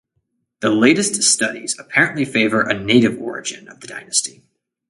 The 0.61 0.71
latest 0.71 1.21
studies 1.21 1.77
apparently 1.77 2.25
favour 2.25 2.63
a 2.63 2.73
native 2.73 3.21
origin 3.21 3.67
of 3.69 3.81
the 3.81 3.87
dynasty. 3.87 4.41